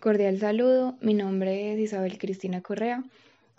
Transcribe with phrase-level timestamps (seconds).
[0.00, 3.04] Cordial saludo, mi nombre es Isabel Cristina Correa,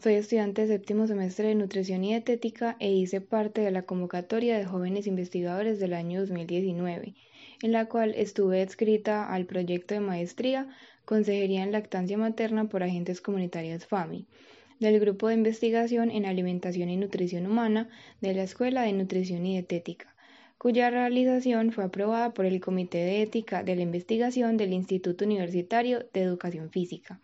[0.01, 4.57] soy estudiante de séptimo semestre de Nutrición y Dietética e hice parte de la convocatoria
[4.57, 7.13] de jóvenes investigadores del año 2019,
[7.61, 10.67] en la cual estuve adscrita al proyecto de maestría
[11.05, 14.25] Consejería en Lactancia Materna por Agentes Comunitarios FAMI,
[14.79, 17.87] del Grupo de Investigación en Alimentación y Nutrición Humana
[18.19, 20.10] de la Escuela de Nutrición y Dietética
[20.61, 26.05] cuya realización fue aprobada por el Comité de Ética de la Investigación del Instituto Universitario
[26.13, 27.19] de Educación Física.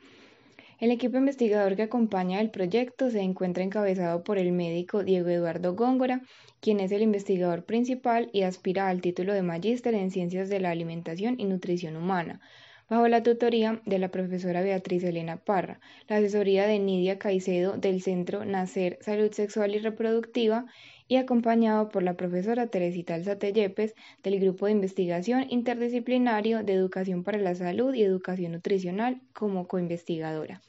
[0.80, 5.76] El equipo investigador que acompaña el proyecto se encuentra encabezado por el médico Diego Eduardo
[5.76, 6.24] Góngora,
[6.62, 10.72] quien es el investigador principal y aspira al título de magíster en Ciencias de la
[10.72, 12.42] Alimentación y Nutrición Humana,
[12.90, 18.02] bajo la tutoría de la profesora Beatriz Elena Parra, la asesoría de Nidia Caicedo del
[18.02, 20.66] Centro Nacer Salud Sexual y Reproductiva
[21.08, 27.24] y acompañado por la profesora Teresita Alzate Yepes del Grupo de Investigación Interdisciplinario de Educación
[27.24, 30.62] para la Salud y Educación Nutricional como coinvestigadora.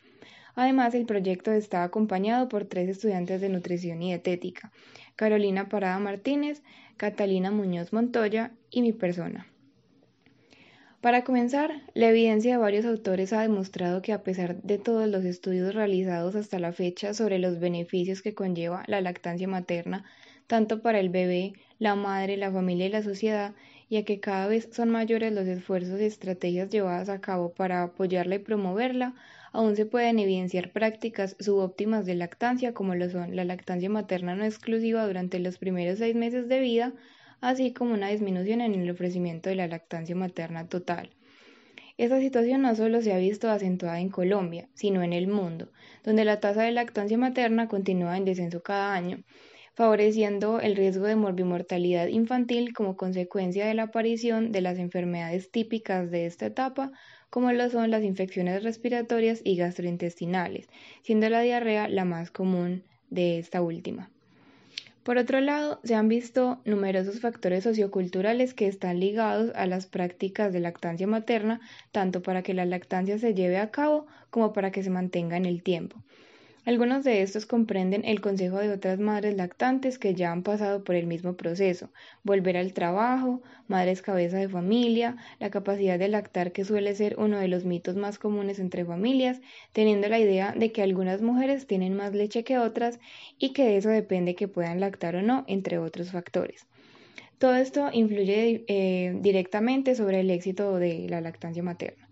[0.55, 4.73] Además, el proyecto está acompañado por tres estudiantes de nutrición y dietética,
[5.15, 6.63] Carolina Parada Martínez,
[6.96, 9.46] Catalina Muñoz Montoya y mi persona.
[11.01, 15.24] Para comenzar, la evidencia de varios autores ha demostrado que a pesar de todos los
[15.24, 20.04] estudios realizados hasta la fecha sobre los beneficios que conlleva la lactancia materna,
[20.49, 23.54] tanto para el bebé, la madre, la familia y la sociedad,
[23.88, 28.35] ya que cada vez son mayores los esfuerzos y estrategias llevadas a cabo para apoyarla
[28.35, 29.15] y promoverla,
[29.52, 34.45] aún se pueden evidenciar prácticas subóptimas de lactancia como lo son la lactancia materna no
[34.45, 36.93] exclusiva durante los primeros seis meses de vida,
[37.41, 41.11] así como una disminución en el ofrecimiento de la lactancia materna total.
[41.99, 45.73] Esta situación no solo se ha visto acentuada en Colombia, sino en el mundo,
[46.05, 49.25] donde la tasa de lactancia materna continúa en descenso cada año,
[49.75, 56.11] favoreciendo el riesgo de morbimortalidad infantil como consecuencia de la aparición de las enfermedades típicas
[56.11, 56.93] de esta etapa,
[57.31, 60.69] como lo son las infecciones respiratorias y gastrointestinales,
[61.03, 64.11] siendo la diarrea la más común de esta última.
[65.08, 70.52] Por otro lado, se han visto numerosos factores socioculturales que están ligados a las prácticas
[70.52, 74.82] de lactancia materna, tanto para que la lactancia se lleve a cabo como para que
[74.82, 75.97] se mantenga en el tiempo.
[76.68, 80.96] Algunos de estos comprenden el consejo de otras madres lactantes que ya han pasado por
[80.96, 81.88] el mismo proceso,
[82.24, 87.38] volver al trabajo, madres cabeza de familia, la capacidad de lactar que suele ser uno
[87.38, 89.40] de los mitos más comunes entre familias,
[89.72, 93.00] teniendo la idea de que algunas mujeres tienen más leche que otras
[93.38, 96.66] y que de eso depende que puedan lactar o no, entre otros factores.
[97.38, 102.07] Todo esto influye eh, directamente sobre el éxito de la lactancia materna.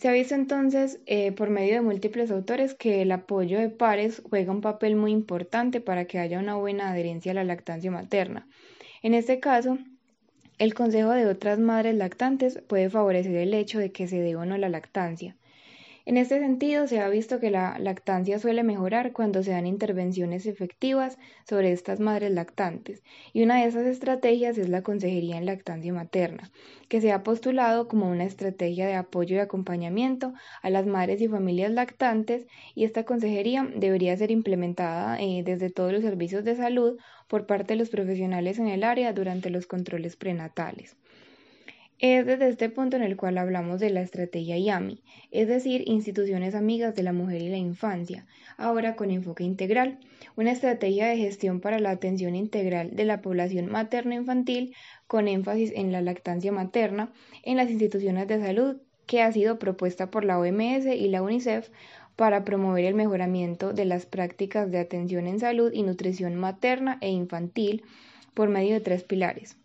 [0.00, 4.22] Se ha visto entonces eh, por medio de múltiples autores que el apoyo de pares
[4.30, 8.48] juega un papel muy importante para que haya una buena adherencia a la lactancia materna.
[9.02, 9.76] En este caso,
[10.56, 14.46] el consejo de otras madres lactantes puede favorecer el hecho de que se dé o
[14.46, 15.36] no la lactancia.
[16.10, 20.44] En este sentido, se ha visto que la lactancia suele mejorar cuando se dan intervenciones
[20.44, 25.92] efectivas sobre estas madres lactantes, y una de esas estrategias es la consejería en lactancia
[25.92, 26.50] materna,
[26.88, 31.28] que se ha postulado como una estrategia de apoyo y acompañamiento a las madres y
[31.28, 36.98] familias lactantes, y esta consejería debería ser implementada eh, desde todos los servicios de salud
[37.28, 40.96] por parte de los profesionales en el área durante los controles prenatales.
[42.02, 46.54] Es desde este punto en el cual hablamos de la estrategia IAMI, es decir, instituciones
[46.54, 49.98] amigas de la mujer y la infancia, ahora con enfoque integral,
[50.34, 54.74] una estrategia de gestión para la atención integral de la población materno-infantil
[55.06, 57.12] con énfasis en la lactancia materna
[57.42, 61.68] en las instituciones de salud que ha sido propuesta por la OMS y la UNICEF
[62.16, 67.10] para promover el mejoramiento de las prácticas de atención en salud y nutrición materna e
[67.10, 67.82] infantil
[68.32, 69.58] por medio de tres pilares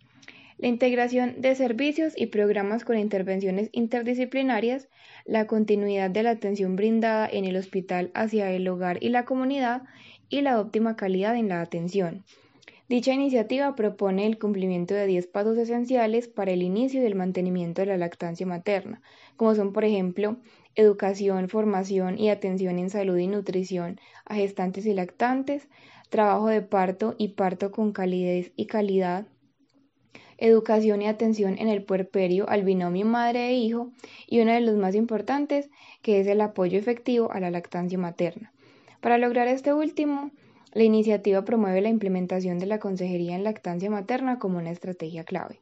[0.58, 4.88] la integración de servicios y programas con intervenciones interdisciplinarias,
[5.26, 9.84] la continuidad de la atención brindada en el hospital hacia el hogar y la comunidad
[10.30, 12.24] y la óptima calidad en la atención.
[12.88, 17.82] Dicha iniciativa propone el cumplimiento de 10 pasos esenciales para el inicio y el mantenimiento
[17.82, 19.02] de la lactancia materna,
[19.38, 20.38] como son, por ejemplo,
[20.76, 25.68] educación, formación y atención en salud y nutrición a gestantes y lactantes,
[26.10, 29.26] trabajo de parto y parto con calidez y calidad,
[30.38, 33.92] educación y atención en el puerperio al binomio madre e hijo
[34.28, 35.70] y uno de los más importantes
[36.02, 38.52] que es el apoyo efectivo a la lactancia materna.
[39.02, 40.32] Para lograr este último,
[40.74, 45.62] la iniciativa promueve la implementación de la consejería en lactancia materna como una estrategia clave.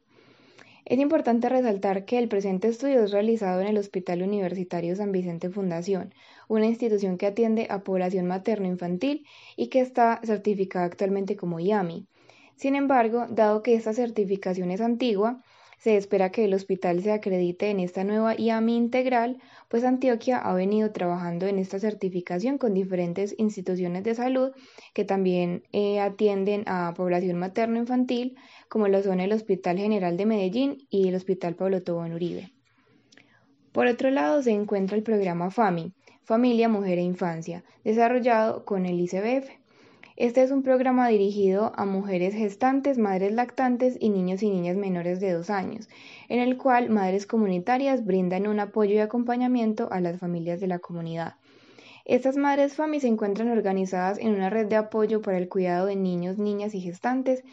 [0.86, 5.50] Es importante resaltar que el presente estudio es realizado en el Hospital Universitario San Vicente
[5.50, 6.14] Fundación,
[6.50, 9.26] una institución que atiende a población materno-infantil
[9.56, 12.08] y que está certificada actualmente como IAMI,
[12.56, 15.42] sin embargo, dado que esta certificación es antigua,
[15.84, 20.54] se espera que el hospital se acredite en esta nueva IAMI integral, pues Antioquia ha
[20.54, 24.52] venido trabajando en esta certificación con diferentes instituciones de salud
[24.94, 28.38] que también eh, atienden a población materno-infantil,
[28.70, 32.54] como lo son el Hospital General de Medellín y el Hospital Pablo Tobón Uribe.
[33.74, 35.92] Por otro lado, se encuentra el programa FAMI,
[36.24, 39.63] Familia, Mujer e Infancia, desarrollado con el ICBF.
[40.16, 45.20] Este es un programa dirigido a mujeres gestantes, madres lactantes y niños y niñas menores
[45.20, 45.90] de dos años,
[46.30, 50.78] en el cual madres comunitarias brindan un apoyo y acompañamiento a las familias de la
[50.78, 51.34] comunidad.
[52.06, 55.96] Estas madres FAMI se encuentran organizadas en una red de apoyo para el cuidado de
[55.96, 57.44] niños, niñas y gestantes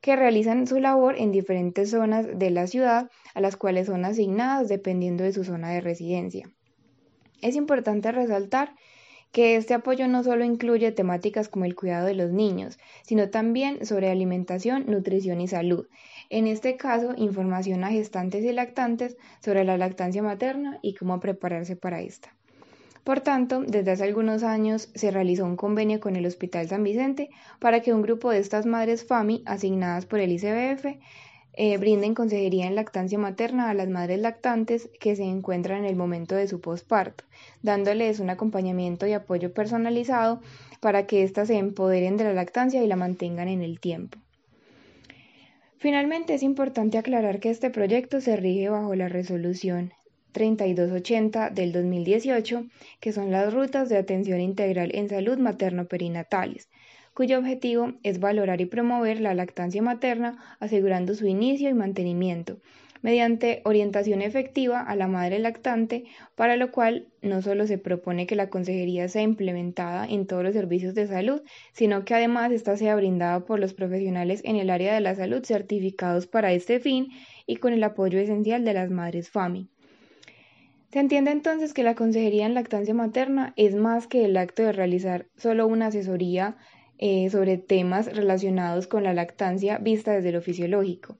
[0.00, 4.68] que realizan su labor en diferentes zonas de la ciudad a las cuales son asignadas
[4.68, 6.48] dependiendo de su zona de residencia.
[7.42, 8.74] Es importante resaltar
[9.32, 13.84] que este apoyo no solo incluye temáticas como el cuidado de los niños, sino también
[13.84, 15.86] sobre alimentación, nutrición y salud.
[16.30, 21.76] En este caso, información a gestantes y lactantes sobre la lactancia materna y cómo prepararse
[21.76, 22.34] para esta.
[23.04, 27.30] Por tanto, desde hace algunos años se realizó un convenio con el Hospital San Vicente
[27.58, 30.98] para que un grupo de estas madres FAMI asignadas por el ICBF
[31.60, 35.96] eh, brinden consejería en lactancia materna a las madres lactantes que se encuentran en el
[35.96, 37.24] momento de su posparto,
[37.62, 40.40] dándoles un acompañamiento y apoyo personalizado
[40.78, 44.18] para que éstas se empoderen de la lactancia y la mantengan en el tiempo.
[45.78, 49.92] Finalmente, es importante aclarar que este proyecto se rige bajo la resolución
[50.30, 52.66] 3280 del 2018,
[53.00, 56.68] que son las rutas de atención integral en salud materno-perinatales,
[57.18, 62.58] cuyo objetivo es valorar y promover la lactancia materna, asegurando su inicio y mantenimiento,
[63.02, 66.04] mediante orientación efectiva a la madre lactante,
[66.36, 70.52] para lo cual no solo se propone que la consejería sea implementada en todos los
[70.52, 71.42] servicios de salud,
[71.72, 75.44] sino que además ésta sea brindada por los profesionales en el área de la salud
[75.44, 77.08] certificados para este fin
[77.48, 79.68] y con el apoyo esencial de las madres FAMI.
[80.92, 84.70] Se entiende entonces que la consejería en lactancia materna es más que el acto de
[84.70, 86.56] realizar solo una asesoría
[86.98, 91.16] eh, sobre temas relacionados con la lactancia vista desde lo fisiológico.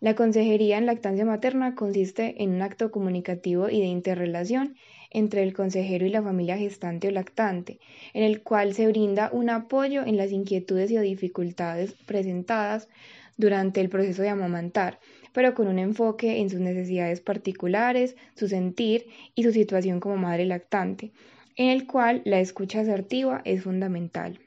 [0.00, 4.76] La consejería en lactancia materna consiste en un acto comunicativo y de interrelación
[5.10, 7.80] entre el consejero y la familia gestante o lactante,
[8.14, 12.88] en el cual se brinda un apoyo en las inquietudes y dificultades presentadas
[13.36, 15.00] durante el proceso de amamantar,
[15.32, 20.46] pero con un enfoque en sus necesidades particulares, su sentir y su situación como madre
[20.46, 21.10] lactante,
[21.56, 24.38] en el cual la escucha asertiva es fundamental.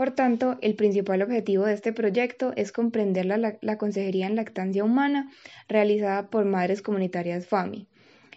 [0.00, 5.30] Por tanto, el principal objetivo de este proyecto es comprender la, consejería en lactancia humana
[5.68, 7.86] realizada por madres comunitarias FAMI.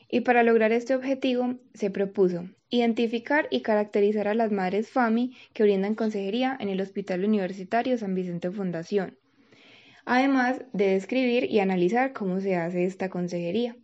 [0.09, 5.63] Y para lograr este objetivo se propuso identificar y caracterizar a las madres FAMI que
[5.63, 9.17] brindan consejería en el Hospital Universitario San Vicente Fundación,
[10.03, 13.77] además de describir y analizar cómo se hace esta consejería.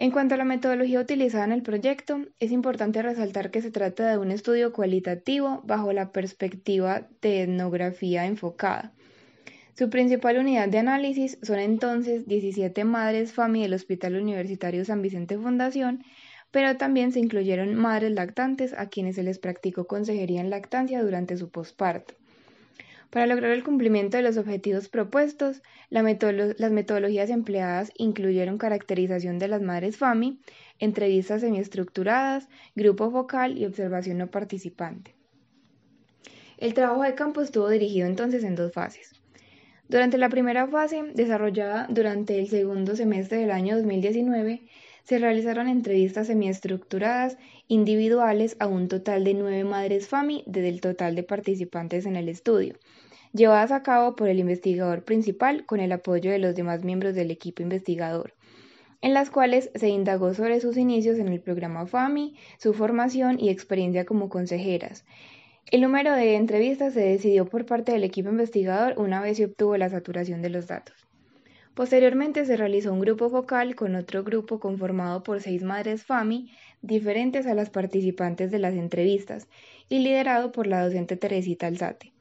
[0.00, 4.10] En cuanto a la metodología utilizada en el proyecto, es importante resaltar que se trata
[4.10, 8.94] de un estudio cualitativo bajo la perspectiva de etnografía enfocada.
[9.76, 15.36] Su principal unidad de análisis son entonces 17 madres FAMI del Hospital Universitario San Vicente
[15.36, 16.02] Fundación,
[16.50, 21.36] pero también se incluyeron madres lactantes a quienes se les practicó consejería en lactancia durante
[21.36, 22.14] su posparto.
[23.10, 26.04] Para lograr el cumplimiento de los objetivos propuestos, las
[26.70, 30.40] metodologías empleadas incluyeron caracterización de las madres FAMI,
[30.78, 35.16] entrevistas semiestructuradas, grupo focal y observación no participante.
[36.56, 39.20] El trabajo de campo estuvo dirigido entonces en dos fases.
[39.88, 44.62] Durante la primera fase, desarrollada durante el segundo semestre del año 2019,
[45.10, 47.36] se realizaron entrevistas semiestructuradas
[47.66, 52.76] individuales a un total de nueve madres FAMI del total de participantes en el estudio,
[53.32, 57.32] llevadas a cabo por el investigador principal con el apoyo de los demás miembros del
[57.32, 58.34] equipo investigador,
[59.00, 63.48] en las cuales se indagó sobre sus inicios en el programa FAMI, su formación y
[63.48, 65.04] experiencia como consejeras.
[65.72, 69.76] El número de entrevistas se decidió por parte del equipo investigador una vez se obtuvo
[69.76, 71.09] la saturación de los datos.
[71.74, 76.50] Posteriormente se realizó un grupo focal con otro grupo conformado por seis madres FAMI
[76.82, 79.48] diferentes a las participantes de las entrevistas
[79.88, 82.12] y liderado por la docente Teresita Alzate.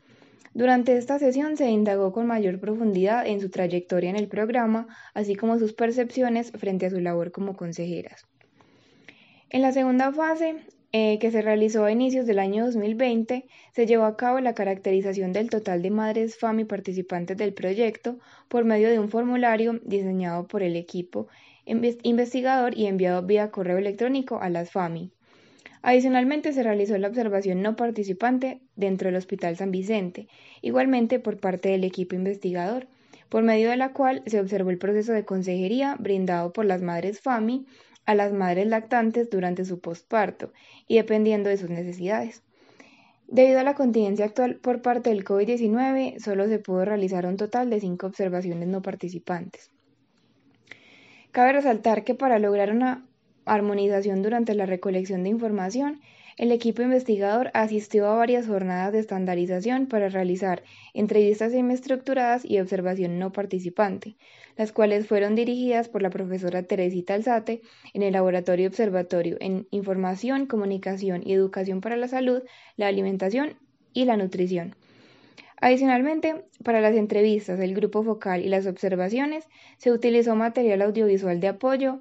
[0.54, 5.36] Durante esta sesión se indagó con mayor profundidad en su trayectoria en el programa, así
[5.36, 8.28] como sus percepciones frente a su labor como consejeras.
[9.50, 10.56] En la segunda fase,
[10.92, 15.34] eh, que se realizó a inicios del año 2020, se llevó a cabo la caracterización
[15.34, 18.18] del total de madres FAMI participantes del proyecto
[18.48, 21.28] por medio de un formulario diseñado por el equipo
[21.66, 25.12] investigador y enviado vía correo electrónico a las FAMI.
[25.82, 30.28] Adicionalmente se realizó la observación no participante dentro del Hospital San Vicente,
[30.62, 32.88] igualmente por parte del equipo investigador,
[33.30, 37.22] por medio de la cual se observó el proceso de consejería brindado por las madres
[37.22, 37.66] FAMI
[38.10, 40.52] a las madres lactantes durante su posparto
[40.88, 42.42] y dependiendo de sus necesidades.
[43.28, 47.70] Debido a la contingencia actual por parte del COVID-19, solo se pudo realizar un total
[47.70, 49.70] de cinco observaciones no participantes.
[51.32, 53.06] Cabe resaltar que para lograr una
[53.46, 56.02] armonización durante la recolección de información,
[56.40, 63.20] el equipo investigador asistió a varias jornadas de estandarización para realizar entrevistas semiestructuradas y observación
[63.20, 64.16] no participante,
[64.56, 67.62] las cuales fueron dirigidas por la profesora Teresita Alzate
[67.94, 72.42] en el Laboratorio Observatorio en Información, Comunicación y Educación para la Salud,
[72.78, 73.56] la Alimentación
[73.92, 74.76] y la Nutrición.
[75.60, 79.46] Adicionalmente, para las entrevistas, el grupo focal y las observaciones,
[79.78, 82.00] se utilizó material audiovisual de apoyo,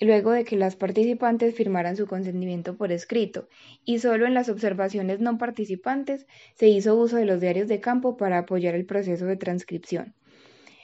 [0.00, 3.48] luego de que las participantes firmaran su consentimiento por escrito,
[3.84, 8.16] y solo en las observaciones no participantes se hizo uso de los diarios de campo
[8.16, 10.14] para apoyar el proceso de transcripción.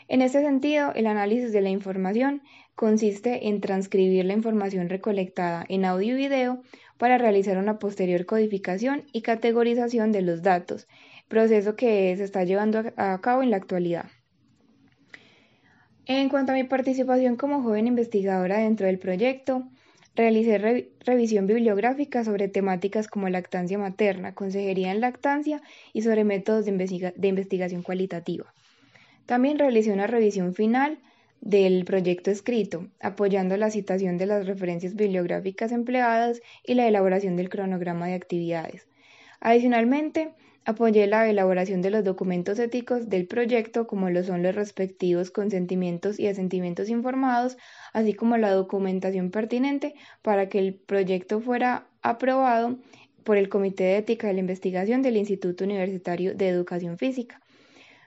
[0.09, 2.43] En este sentido, el análisis de la información
[2.77, 6.63] consiste en transcribir la información recolectada en audio y video
[6.99, 10.87] para realizar una posterior codificación y categorización de los datos,
[11.27, 14.07] proceso que se está llevando a cabo en la actualidad.
[16.09, 19.65] En cuanto a mi participación como joven investigadora dentro del proyecto,
[20.15, 25.61] realicé revisión bibliográfica sobre temáticas como lactancia materna, consejería en lactancia
[25.93, 28.55] y sobre métodos de, de investigación cualitativa.
[29.27, 31.01] También realicé una revisión final
[31.41, 37.49] del proyecto escrito, apoyando la citación de las referencias bibliográficas empleadas y la elaboración del
[37.49, 38.87] cronograma de actividades.
[39.41, 40.31] Adicionalmente,
[40.69, 46.19] Apoyé la elaboración de los documentos éticos del proyecto, como lo son los respectivos consentimientos
[46.19, 47.57] y asentimientos informados,
[47.93, 52.81] así como la documentación pertinente para que el proyecto fuera aprobado
[53.23, 57.41] por el Comité de Ética de la Investigación del Instituto Universitario de Educación Física.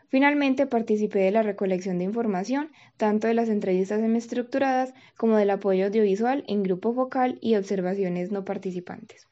[0.10, 5.86] Finalmente, participé de la recolección de información, tanto de las entrevistas semiestructuradas como del apoyo
[5.86, 9.29] audiovisual en grupo focal y observaciones no participantes.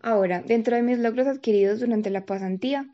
[0.00, 2.86] Ahora, dentro de mis logros adquiridos durante la pasantía,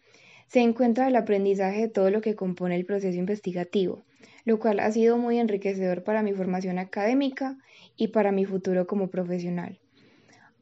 [0.48, 4.04] se encuentra el aprendizaje de todo lo que compone el proceso investigativo,
[4.44, 7.58] lo cual ha sido muy enriquecedor para mi formación académica
[7.96, 9.80] y para mi futuro como profesional.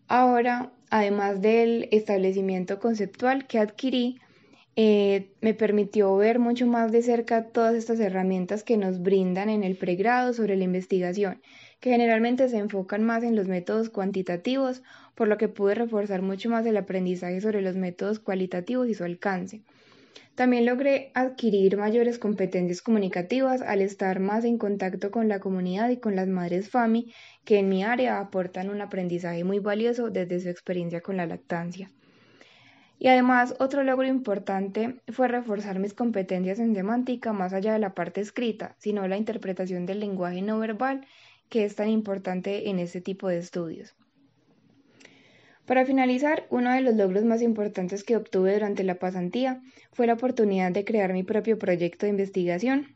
[0.08, 4.18] Ahora, además del establecimiento conceptual que adquirí,
[4.74, 9.64] eh, me permitió ver mucho más de cerca todas estas herramientas que nos brindan en
[9.64, 11.42] el pregrado sobre la investigación
[11.82, 14.84] que generalmente se enfocan más en los métodos cuantitativos,
[15.16, 19.02] por lo que pude reforzar mucho más el aprendizaje sobre los métodos cualitativos y su
[19.02, 19.62] alcance.
[20.36, 25.96] También logré adquirir mayores competencias comunicativas al estar más en contacto con la comunidad y
[25.96, 27.12] con las madres FAMI,
[27.44, 31.90] que en mi área aportan un aprendizaje muy valioso desde su experiencia con la lactancia.
[32.96, 37.94] Y además, otro logro importante fue reforzar mis competencias en semántica más allá de la
[37.94, 41.04] parte escrita, sino la interpretación del lenguaje no verbal
[41.52, 43.94] que es tan importante en este tipo de estudios.
[45.66, 49.60] Para finalizar, uno de los logros más importantes que obtuve durante la pasantía
[49.92, 52.94] fue la oportunidad de crear mi propio proyecto de investigación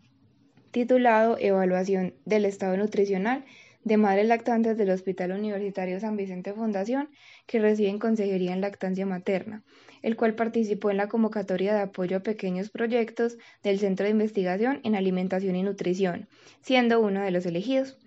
[0.71, 3.45] titulado Evaluación del Estado Nutricional
[3.85, 7.11] de Madres Lactantes del Hospital Universitario San Vicente Fundación,
[7.47, 9.65] que reciben consejería en lactancia materna,
[10.01, 14.81] el cual participó en la convocatoria de apoyo a pequeños proyectos del Centro de Investigación
[14.83, 16.27] en Alimentación y Nutrición,
[16.63, 17.99] siendo uno de los elegidos.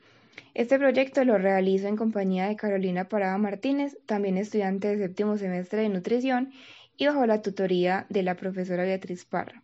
[0.54, 5.82] Este proyecto lo realizo en compañía de Carolina Parada Martínez, también estudiante de séptimo semestre
[5.82, 6.52] de nutrición,
[6.98, 9.64] y bajo la tutoría de la profesora Beatriz Parra.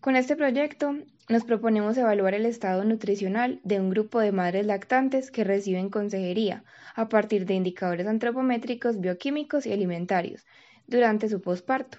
[0.00, 0.96] Con este proyecto
[1.28, 6.64] nos proponemos evaluar el estado nutricional de un grupo de madres lactantes que reciben consejería
[6.94, 10.44] a partir de indicadores antropométricos, bioquímicos y alimentarios
[10.86, 11.98] durante su posparto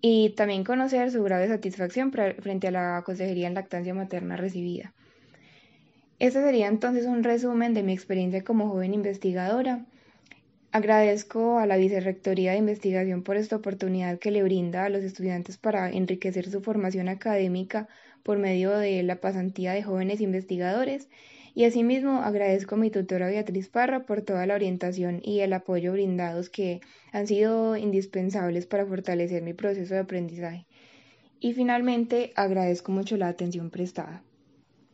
[0.00, 4.94] y también conocer su grave satisfacción frente a la consejería en lactancia materna recibida.
[6.18, 9.86] Este sería entonces un resumen de mi experiencia como joven investigadora.
[10.72, 15.58] Agradezco a la Vicerrectoría de Investigación por esta oportunidad que le brinda a los estudiantes
[15.58, 17.88] para enriquecer su formación académica
[18.24, 21.08] por medio de la pasantía de jóvenes investigadores
[21.54, 25.92] y asimismo agradezco a mi tutora Beatriz Parra por toda la orientación y el apoyo
[25.92, 26.80] brindados que
[27.12, 30.66] han sido indispensables para fortalecer mi proceso de aprendizaje.
[31.38, 34.24] Y finalmente agradezco mucho la atención prestada.